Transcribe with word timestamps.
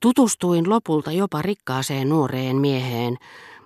Tutustuin 0.00 0.70
lopulta 0.70 1.12
jopa 1.12 1.42
rikkaaseen 1.42 2.08
nuoreen 2.08 2.56
mieheen, 2.56 3.16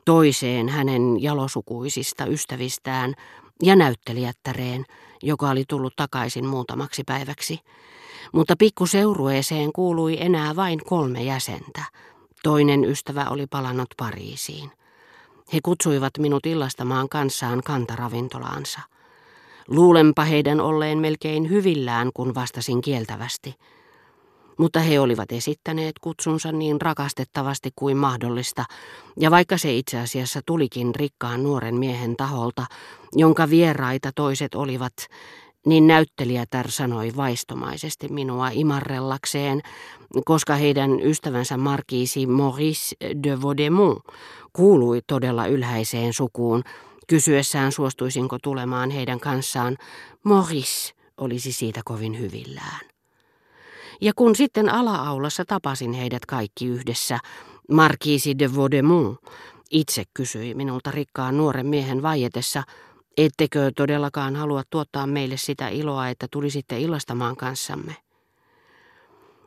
toiseen 0.05 0.69
hänen 0.69 1.23
jalosukuisista 1.23 2.27
ystävistään 2.27 3.15
ja 3.63 3.77
näyttelijättäreen, 3.77 4.85
joka 5.23 5.51
oli 5.51 5.65
tullut 5.69 5.97
takaisin 5.97 6.47
muutamaksi 6.47 7.03
päiväksi. 7.07 7.59
Mutta 8.33 8.55
pikkuseurueeseen 8.59 9.73
kuului 9.73 10.23
enää 10.23 10.57
vain 10.57 10.81
kolme 10.85 11.23
jäsentä. 11.23 11.83
Toinen 12.43 12.85
ystävä 12.85 13.27
oli 13.31 13.47
palannut 13.47 13.89
Pariisiin. 13.97 14.71
He 15.53 15.59
kutsuivat 15.63 16.13
minut 16.19 16.47
illastamaan 16.47 17.09
kanssaan 17.09 17.61
kantaravintolaansa. 17.65 18.81
Luulenpa 19.69 20.25
heidän 20.25 20.61
olleen 20.61 20.99
melkein 20.99 21.51
hyvillään, 21.51 22.11
kun 22.15 22.35
vastasin 22.35 22.81
kieltävästi. 22.81 23.55
Mutta 24.59 24.81
he 24.81 25.01
olivat 25.01 25.33
esittäneet 25.33 25.99
kutsunsa 26.01 26.53
niin 26.53 26.81
rakastettavasti 26.81 27.71
kuin 27.77 27.97
mahdollista, 27.97 28.65
ja 29.21 29.31
vaikka 29.31 29.59
se 29.59 29.75
itse 29.75 30.01
asiassa 30.01 30.41
tulikin 30.47 30.95
rikkaan 30.95 31.43
nuoren 31.43 31.75
miehen 31.75 32.17
taholta, 32.17 32.67
jonka 33.13 33.51
vieraita 33.51 34.11
toiset 34.15 34.55
olivat, 34.55 34.93
niin 35.67 35.87
näyttelijätär 35.87 36.71
sanoi 36.71 37.13
vaistomaisesti 37.17 38.09
minua 38.09 38.49
imarrellakseen, 38.49 39.61
koska 40.25 40.55
heidän 40.55 41.01
ystävänsä 41.01 41.57
markiisi 41.57 42.27
Maurice 42.27 42.97
de 43.23 43.43
Vaudemont 43.43 44.03
kuului 44.53 45.01
todella 45.07 45.47
ylhäiseen 45.47 46.13
sukuun, 46.13 46.63
kysyessään 47.07 47.73
suostuisinko 47.73 48.39
tulemaan 48.43 48.91
heidän 48.91 49.21
kanssaan. 49.21 49.77
Maurice 50.25 50.93
olisi 51.17 51.53
siitä 51.53 51.81
kovin 51.85 52.19
hyvillään. 52.19 52.94
Ja 54.01 54.13
kun 54.17 54.37
sitten 54.37 54.69
ala-aulassa 54.69 55.45
tapasin 55.45 55.93
heidät 55.93 56.27
kaikki 56.27 56.67
yhdessä, 56.67 57.19
markiisi 57.71 58.39
de 58.39 58.57
Vaudemont 58.57 59.19
itse 59.71 60.05
kysyi 60.15 60.55
minulta 60.55 60.91
rikkaan 60.91 61.37
nuoren 61.37 61.67
miehen 61.67 62.03
vaietessa, 62.03 62.63
Ettekö 63.17 63.71
todellakaan 63.77 64.37
halua 64.37 64.63
tuottaa 64.71 65.07
meille 65.07 65.37
sitä 65.37 65.69
iloa, 65.69 66.09
että 66.09 66.27
tulisitte 66.31 66.81
illastamaan 66.81 67.37
kanssamme? 67.37 67.97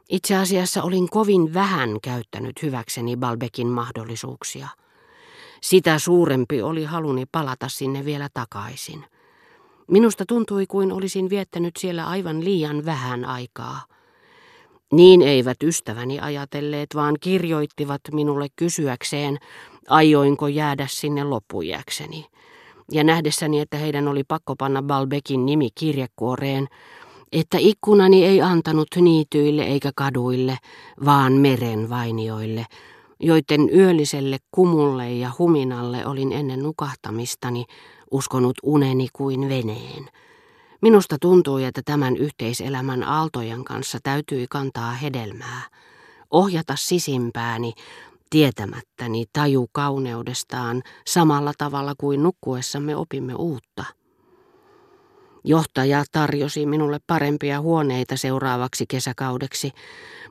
Itse 0.09 0.35
asiassa 0.35 0.83
olin 0.83 1.09
kovin 1.09 1.53
vähän 1.53 2.01
käyttänyt 2.01 2.61
hyväkseni 2.61 3.17
Balbekin 3.17 3.67
mahdollisuuksia. 3.67 4.67
Sitä 5.61 5.99
suurempi 5.99 6.61
oli 6.61 6.83
haluni 6.83 7.25
palata 7.31 7.69
sinne 7.69 8.05
vielä 8.05 8.29
takaisin. 8.33 9.05
Minusta 9.87 10.25
tuntui 10.27 10.65
kuin 10.67 10.91
olisin 10.91 11.29
viettänyt 11.29 11.77
siellä 11.77 12.07
aivan 12.07 12.43
liian 12.43 12.85
vähän 12.85 13.25
aikaa. 13.25 13.81
Niin 14.93 15.21
eivät 15.21 15.63
ystäväni 15.63 16.19
ajatelleet, 16.19 16.89
vaan 16.95 17.15
kirjoittivat 17.21 18.01
minulle 18.11 18.47
kysyäkseen, 18.55 19.37
aioinko 19.89 20.47
jäädä 20.47 20.87
sinne 20.89 21.23
loppujäkseni 21.23 22.25
ja 22.91 23.03
nähdessäni, 23.03 23.59
että 23.59 23.77
heidän 23.77 24.07
oli 24.07 24.23
pakko 24.23 24.55
panna 24.55 24.81
Balbekin 24.81 25.45
nimi 25.45 25.69
kirjekuoreen, 25.75 26.67
että 27.31 27.57
ikkunani 27.61 28.25
ei 28.25 28.41
antanut 28.41 28.87
niityille 29.01 29.63
eikä 29.63 29.91
kaduille, 29.95 30.57
vaan 31.05 31.33
meren 31.33 31.89
vainioille, 31.89 32.65
joiden 33.19 33.69
yölliselle 33.75 34.37
kumulle 34.51 35.11
ja 35.11 35.31
huminalle 35.39 36.05
olin 36.05 36.31
ennen 36.31 36.59
nukahtamistani 36.59 37.65
uskonut 38.11 38.57
uneni 38.63 39.07
kuin 39.13 39.49
veneen. 39.49 40.09
Minusta 40.81 41.17
tuntui, 41.21 41.63
että 41.63 41.81
tämän 41.85 42.17
yhteiselämän 42.17 43.03
aaltojen 43.03 43.63
kanssa 43.63 43.99
täytyi 44.03 44.45
kantaa 44.49 44.91
hedelmää, 44.91 45.61
ohjata 46.31 46.75
sisimpääni, 46.77 47.73
tietämättäni 48.29 49.25
taju 49.33 49.69
kauneudestaan 49.71 50.83
samalla 51.07 51.53
tavalla 51.57 51.93
kuin 51.97 52.23
nukkuessamme 52.23 52.95
opimme 52.95 53.35
uutta. 53.35 53.83
Johtaja 55.43 56.03
tarjosi 56.11 56.65
minulle 56.65 56.99
parempia 57.07 57.61
huoneita 57.61 58.17
seuraavaksi 58.17 58.85
kesäkaudeksi, 58.89 59.71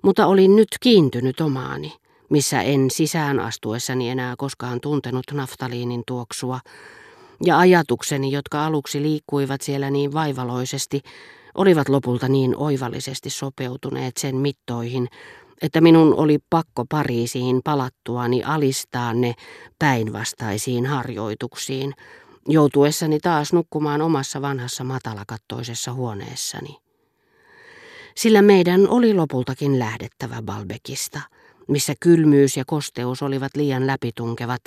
mutta 0.02 0.26
olin 0.26 0.56
nyt 0.56 0.68
kiintynyt 0.80 1.40
omaani, 1.40 1.92
missä 2.30 2.62
en 2.62 2.90
sisään 2.90 3.40
astuessani 3.40 4.10
enää 4.10 4.34
koskaan 4.38 4.80
tuntenut 4.80 5.24
naftaliinin 5.32 6.02
tuoksua, 6.06 6.60
ja 7.44 7.58
ajatukseni, 7.58 8.32
jotka 8.32 8.66
aluksi 8.66 9.02
liikkuivat 9.02 9.60
siellä 9.60 9.90
niin 9.90 10.12
vaivaloisesti, 10.12 11.00
olivat 11.54 11.88
lopulta 11.88 12.28
niin 12.28 12.56
oivallisesti 12.56 13.30
sopeutuneet 13.30 14.16
sen 14.16 14.36
mittoihin, 14.36 15.08
että 15.62 15.80
minun 15.80 16.14
oli 16.14 16.38
pakko 16.50 16.84
Pariisiin 16.88 17.60
palattuani 17.64 18.42
alistaa 18.44 19.14
ne 19.14 19.34
päinvastaisiin 19.78 20.86
harjoituksiin, 20.86 21.94
joutuessani 22.48 23.20
taas 23.20 23.52
nukkumaan 23.52 24.02
omassa 24.02 24.42
vanhassa 24.42 24.84
matalakattoisessa 24.84 25.92
huoneessani. 25.92 26.76
Sillä 28.16 28.42
meidän 28.42 28.88
oli 28.88 29.14
lopultakin 29.14 29.78
lähdettävä 29.78 30.42
Balbekista, 30.42 31.20
missä 31.68 31.94
kylmyys 32.00 32.56
ja 32.56 32.64
kosteus 32.66 33.22
olivat 33.22 33.56
liian 33.56 33.86
läpitunkevat, 33.86 34.62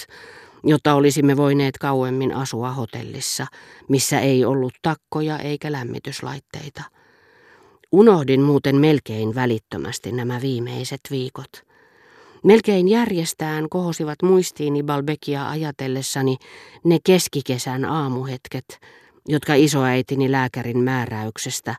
jotta 0.64 0.94
olisimme 0.94 1.38
voineet 1.38 1.78
kauemmin 1.78 2.36
asua 2.36 2.72
hotellissa, 2.72 3.48
missä 3.88 4.20
ei 4.20 4.46
ollut 4.46 4.74
takkoja 4.82 5.40
eikä 5.40 5.72
lämmityslaitteita– 5.72 6.84
Unohdin 7.92 8.42
muuten 8.42 8.76
melkein 8.76 9.36
välittömästi 9.36 10.12
nämä 10.12 10.42
viimeiset 10.42 11.02
viikot. 11.12 11.50
Melkein 12.44 12.88
järjestään 12.88 13.70
kohosivat 13.70 14.22
muistiini 14.24 14.84
Balbekia 14.84 15.50
ajatellessani 15.50 16.38
ne 16.84 16.98
keskikesän 17.04 17.86
aamuhetket, 17.86 18.80
jotka 19.28 19.54
isoäitini 19.54 20.32
lääkärin 20.32 20.80
määräyksestä, 20.80 21.76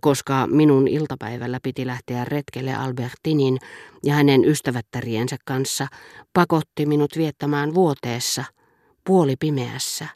koska 0.00 0.46
minun 0.46 0.88
iltapäivällä 0.88 1.58
piti 1.62 1.86
lähteä 1.86 2.24
retkelle 2.24 2.74
Albertinin 2.74 3.58
ja 4.04 4.14
hänen 4.14 4.44
ystävättäriensä 4.44 5.36
kanssa, 5.44 5.86
pakotti 6.32 6.86
minut 6.86 7.10
viettämään 7.16 7.74
vuoteessa, 7.74 8.44
puoli 9.04 9.36
pimeässä. 9.36 10.08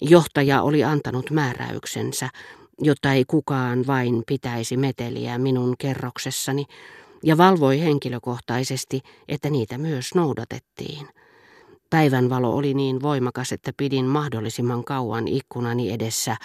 Johtaja 0.00 0.62
oli 0.62 0.84
antanut 0.84 1.30
määräyksensä, 1.30 2.28
jotta 2.82 3.12
ei 3.12 3.24
kukaan 3.24 3.86
vain 3.86 4.22
pitäisi 4.26 4.76
meteliä 4.76 5.38
minun 5.38 5.74
kerroksessani, 5.78 6.64
ja 7.22 7.36
valvoi 7.36 7.80
henkilökohtaisesti, 7.80 9.00
että 9.28 9.50
niitä 9.50 9.78
myös 9.78 10.14
noudatettiin. 10.14 11.08
Päivänvalo 11.90 12.56
oli 12.56 12.74
niin 12.74 13.02
voimakas, 13.02 13.52
että 13.52 13.72
pidin 13.76 14.04
mahdollisimman 14.04 14.84
kauan 14.84 15.28
ikkunani 15.28 15.92
edessä 15.92 16.36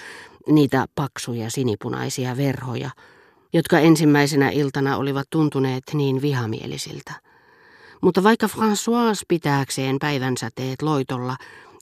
niitä 0.48 0.86
paksuja 0.96 1.50
sinipunaisia 1.50 2.38
verhoja, 2.38 2.90
jotka 3.54 3.80
ensimmäisenä 3.80 4.50
iltana 4.50 4.98
olivat 4.98 5.28
tuntuneet 5.30 5.84
niin 5.94 6.22
vihamielisiltä. 6.22 7.14
Mutta 8.02 8.24
vaikka 8.24 8.48
François 8.48 9.22
pitääkseen 9.28 10.00
päivänsäteet 10.00 10.82
loitolla 10.82 11.36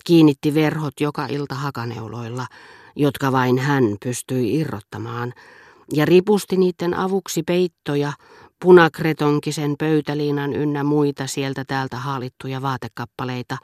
kiinnitti 0.05 0.53
verhot 0.53 0.94
joka 0.99 1.25
ilta 1.25 1.55
hakaneuloilla, 1.55 2.47
jotka 2.95 3.31
vain 3.31 3.59
hän 3.59 3.83
pystyi 4.03 4.59
irrottamaan, 4.59 5.33
ja 5.93 6.05
ripusti 6.05 6.57
niiden 6.57 6.93
avuksi 6.93 7.43
peittoja, 7.43 8.13
punakretonkisen 8.59 9.75
pöytäliinan 9.79 10.53
ynnä 10.53 10.83
muita 10.83 11.28
sieltä 11.28 11.63
täältä 11.67 11.97
haalittuja 11.97 12.61
vaatekappaleita. 12.61 13.57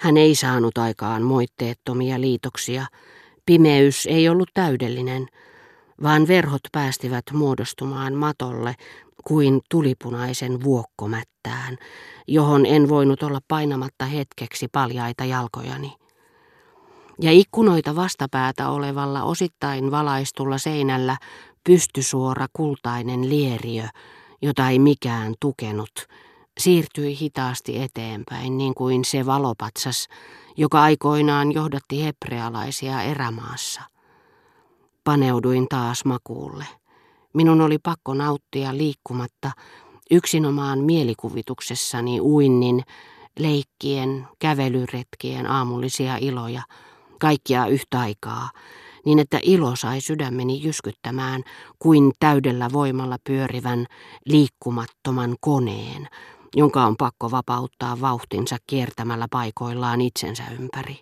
Hän 0.00 0.16
ei 0.16 0.34
saanut 0.34 0.78
aikaan 0.78 1.22
moitteettomia 1.22 2.20
liitoksia. 2.20 2.86
Pimeys 3.46 4.06
ei 4.06 4.28
ollut 4.28 4.50
täydellinen, 4.54 5.26
vaan 6.02 6.28
verhot 6.28 6.60
päästivät 6.72 7.24
muodostumaan 7.32 8.14
matolle 8.14 8.74
kuin 9.24 9.60
tulipunaisen 9.70 10.64
vuokkomättään, 10.64 11.78
johon 12.28 12.66
en 12.66 12.88
voinut 12.88 13.22
olla 13.22 13.40
painamatta 13.48 14.04
hetkeksi 14.04 14.68
paljaita 14.72 15.24
jalkojani. 15.24 15.96
Ja 17.20 17.32
ikkunoita 17.32 17.96
vastapäätä 17.96 18.70
olevalla 18.70 19.22
osittain 19.22 19.90
valaistulla 19.90 20.58
seinällä 20.58 21.16
pystysuora 21.64 22.46
kultainen 22.52 23.28
lieriö, 23.28 23.84
jota 24.42 24.68
ei 24.68 24.78
mikään 24.78 25.34
tukenut, 25.40 26.06
siirtyi 26.58 27.18
hitaasti 27.20 27.82
eteenpäin 27.82 28.58
niin 28.58 28.74
kuin 28.74 29.04
se 29.04 29.26
valopatsas, 29.26 30.08
joka 30.56 30.82
aikoinaan 30.82 31.52
johdatti 31.52 32.04
hebrealaisia 32.04 33.02
erämaassa. 33.02 33.82
Paneuduin 35.04 35.68
taas 35.68 36.04
makuulle. 36.04 36.66
Minun 37.32 37.60
oli 37.60 37.78
pakko 37.78 38.14
nauttia 38.14 38.76
liikkumatta 38.76 39.50
yksinomaan 40.10 40.78
mielikuvituksessani 40.78 42.20
uinnin, 42.20 42.82
leikkien, 43.38 44.28
kävelyretkien 44.38 45.46
aamullisia 45.46 46.16
iloja– 46.16 46.62
kaikkia 47.20 47.66
yhtä 47.66 48.00
aikaa, 48.00 48.50
niin 49.04 49.18
että 49.18 49.38
ilo 49.42 49.76
sai 49.76 50.00
sydämeni 50.00 50.62
jyskyttämään 50.62 51.42
kuin 51.78 52.12
täydellä 52.20 52.68
voimalla 52.72 53.16
pyörivän, 53.26 53.86
liikkumattoman 54.24 55.36
koneen, 55.40 56.08
jonka 56.56 56.84
on 56.84 56.96
pakko 56.96 57.30
vapauttaa 57.30 58.00
vauhtinsa 58.00 58.56
kiertämällä 58.66 59.26
paikoillaan 59.30 60.00
itsensä 60.00 60.42
ympäri. 60.60 61.00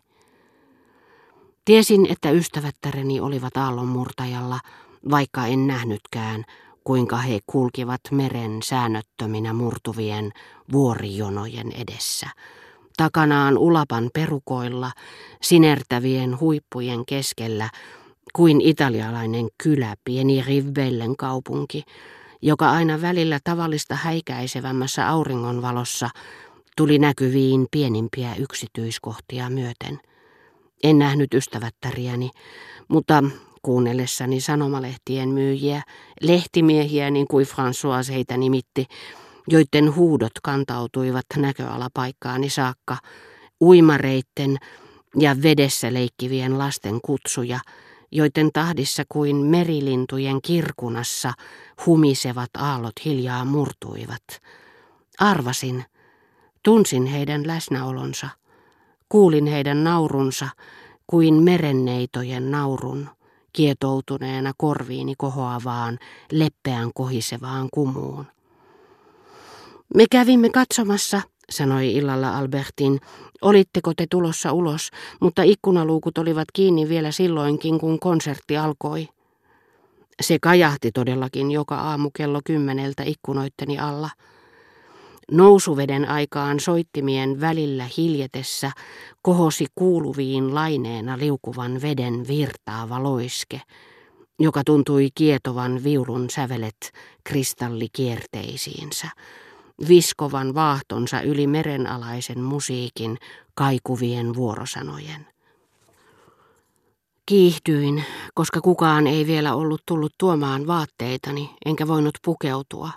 Tiesin, 1.64 2.06
että 2.10 2.30
ystävättäreni 2.30 3.20
olivat 3.20 3.56
aallonmurtajalla, 3.56 4.60
vaikka 5.10 5.46
en 5.46 5.66
nähnytkään, 5.66 6.44
kuinka 6.84 7.16
he 7.16 7.38
kulkivat 7.46 8.00
meren 8.10 8.62
säännöttöminä 8.62 9.52
murtuvien 9.52 10.32
vuorijonojen 10.72 11.72
edessä. 11.72 12.26
Takanaan 12.96 13.58
ulapan 13.58 14.10
perukoilla, 14.14 14.90
sinertävien 15.42 16.40
huippujen 16.40 17.06
keskellä, 17.06 17.70
kuin 18.32 18.60
italialainen 18.60 19.48
kylä, 19.62 19.94
pieni 20.04 20.42
Rivbellen 20.42 21.16
kaupunki, 21.16 21.84
joka 22.42 22.70
aina 22.70 23.00
välillä 23.00 23.38
tavallista 23.44 23.94
häikäisevämmässä 23.94 25.08
auringonvalossa 25.08 26.10
tuli 26.76 26.98
näkyviin 26.98 27.66
pienimpiä 27.70 28.34
yksityiskohtia 28.34 29.50
myöten. 29.50 30.00
En 30.82 30.98
nähnyt 30.98 31.34
ystävättäriäni, 31.34 32.30
mutta 32.88 33.24
kuunnellessani 33.62 34.40
sanomalehtien 34.40 35.28
myyjiä, 35.28 35.82
lehtimiehiä 36.22 37.10
niin 37.10 37.28
kuin 37.28 37.46
François 37.46 38.12
heitä 38.12 38.36
nimitti, 38.36 38.86
joiden 39.48 39.94
huudot 39.94 40.32
kantautuivat 40.42 41.26
näköalapaikkaani 41.36 42.50
saakka, 42.50 42.96
uimareitten 43.60 44.56
ja 45.16 45.42
vedessä 45.42 45.94
leikkivien 45.94 46.58
lasten 46.58 47.00
kutsuja, 47.04 47.60
joiden 48.10 48.50
tahdissa 48.52 49.02
kuin 49.08 49.36
merilintujen 49.36 50.42
kirkunassa 50.42 51.32
humisevat 51.86 52.50
aallot 52.58 53.04
hiljaa 53.04 53.44
murtuivat. 53.44 54.22
Arvasin, 55.18 55.84
tunsin 56.62 57.06
heidän 57.06 57.46
läsnäolonsa, 57.46 58.28
kuulin 59.08 59.46
heidän 59.46 59.84
naurunsa 59.84 60.48
kuin 61.06 61.34
merenneitojen 61.34 62.50
naurun 62.50 63.08
kietoutuneena 63.52 64.52
korviini 64.56 65.14
kohoavaan, 65.18 65.98
leppeän 66.32 66.90
kohisevaan 66.94 67.68
kumuun. 67.72 68.26
Me 69.94 70.04
kävimme 70.10 70.50
katsomassa, 70.50 71.22
sanoi 71.50 71.92
illalla 71.92 72.38
Albertin. 72.38 73.00
Olitteko 73.42 73.92
te 73.96 74.06
tulossa 74.10 74.52
ulos, 74.52 74.90
mutta 75.20 75.42
ikkunaluukut 75.42 76.18
olivat 76.18 76.48
kiinni 76.52 76.88
vielä 76.88 77.10
silloinkin, 77.10 77.78
kun 77.78 77.98
konsertti 77.98 78.56
alkoi. 78.56 79.08
Se 80.22 80.38
kajahti 80.38 80.92
todellakin 80.92 81.50
joka 81.50 81.76
aamu 81.76 82.10
kello 82.10 82.40
kymmeneltä 82.44 83.02
ikkunoitteni 83.02 83.78
alla. 83.78 84.10
Nousuveden 85.32 86.08
aikaan 86.08 86.60
soittimien 86.60 87.40
välillä 87.40 87.88
hiljetessä 87.96 88.70
kohosi 89.22 89.66
kuuluviin 89.74 90.54
laineena 90.54 91.18
liukuvan 91.18 91.82
veden 91.82 92.28
virtaava 92.28 93.02
loiske, 93.02 93.60
joka 94.38 94.62
tuntui 94.66 95.08
kietovan 95.14 95.84
viulun 95.84 96.30
sävelet 96.30 96.92
kristallikierteisiinsä, 97.24 99.08
viskovan 99.88 100.54
vaahtonsa 100.54 101.20
yli 101.20 101.46
merenalaisen 101.46 102.40
musiikin 102.40 103.18
kaikuvien 103.54 104.34
vuorosanojen. 104.34 105.26
Kiihdyin, 107.26 108.04
koska 108.34 108.60
kukaan 108.60 109.06
ei 109.06 109.26
vielä 109.26 109.54
ollut 109.54 109.82
tullut 109.86 110.12
tuomaan 110.18 110.66
vaatteitani, 110.66 111.50
enkä 111.64 111.88
voinut 111.88 112.18
pukeutua. 112.24 112.90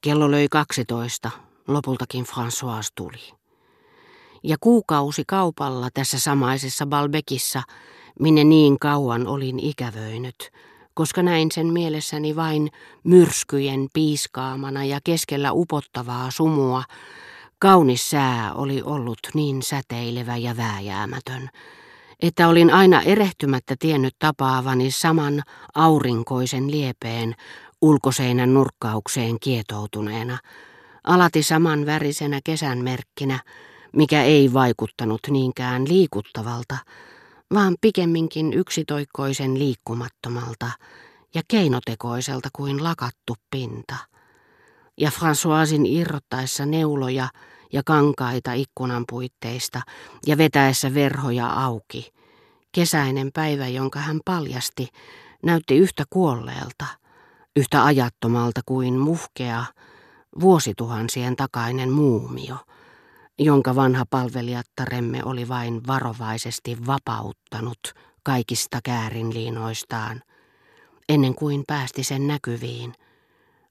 Kello 0.00 0.30
löi 0.30 0.48
12. 0.50 1.30
Lopultakin 1.68 2.24
François 2.24 2.92
tuli. 2.94 3.32
Ja 4.42 4.56
kuukausi 4.60 5.22
kaupalla 5.26 5.88
tässä 5.94 6.18
samaisessa 6.18 6.86
Balbekissa, 6.86 7.62
minne 8.20 8.44
niin 8.44 8.78
kauan 8.78 9.26
olin 9.26 9.60
ikävöinyt, 9.60 10.50
koska 10.94 11.22
näin 11.22 11.52
sen 11.52 11.66
mielessäni 11.66 12.36
vain 12.36 12.70
myrskyjen 13.04 13.88
piiskaamana 13.92 14.84
ja 14.84 15.00
keskellä 15.04 15.52
upottavaa 15.52 16.30
sumua, 16.30 16.84
kaunis 17.58 18.10
sää 18.10 18.54
oli 18.54 18.82
ollut 18.82 19.18
niin 19.34 19.62
säteilevä 19.62 20.36
ja 20.36 20.56
vääjäämätön, 20.56 21.48
että 22.22 22.48
olin 22.48 22.70
aina 22.70 23.02
erehtymättä 23.02 23.76
tiennyt 23.78 24.14
tapaavani 24.18 24.90
saman 24.90 25.42
aurinkoisen 25.74 26.70
liepeen 26.70 27.34
ulkoseinän 27.82 28.54
nurkkaukseen 28.54 29.36
kietoutuneena, 29.40 30.38
alati 31.04 31.42
saman 31.42 31.86
värisenä 31.86 32.40
kesän 32.44 32.78
merkkinä, 32.78 33.38
mikä 33.92 34.22
ei 34.22 34.52
vaikuttanut 34.52 35.20
niinkään 35.30 35.88
liikuttavalta, 35.88 36.76
vaan 37.54 37.76
pikemminkin 37.80 38.52
yksitoikkoisen 38.52 39.58
liikkumattomalta 39.58 40.70
ja 41.34 41.42
keinotekoiselta 41.48 42.48
kuin 42.52 42.84
lakattu 42.84 43.34
pinta. 43.50 43.96
Ja 45.00 45.10
Françoisin 45.10 45.86
irrottaessa 45.86 46.66
neuloja 46.66 47.28
ja 47.72 47.82
kankaita 47.86 48.52
ikkunan 48.52 49.04
puitteista 49.08 49.80
ja 50.26 50.38
vetäessä 50.38 50.94
verhoja 50.94 51.46
auki, 51.46 52.12
kesäinen 52.72 53.30
päivä, 53.34 53.68
jonka 53.68 53.98
hän 53.98 54.20
paljasti, 54.24 54.88
näytti 55.42 55.76
yhtä 55.76 56.04
kuolleelta– 56.10 56.86
yhtä 57.56 57.84
ajattomalta 57.84 58.60
kuin 58.66 58.94
muhkea, 58.98 59.64
vuosituhansien 60.40 61.36
takainen 61.36 61.90
muumio, 61.90 62.56
jonka 63.38 63.74
vanha 63.74 64.04
palvelijattaremme 64.10 65.24
oli 65.24 65.48
vain 65.48 65.86
varovaisesti 65.86 66.86
vapauttanut 66.86 67.94
kaikista 68.22 68.80
käärinliinoistaan, 68.84 70.22
ennen 71.08 71.34
kuin 71.34 71.64
päästi 71.66 72.04
sen 72.04 72.26
näkyviin, 72.26 72.92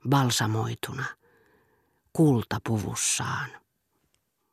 balsamoituna, 0.09 1.05
kultapuvussaan. 2.13 3.60